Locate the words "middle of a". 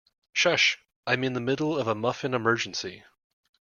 1.39-1.93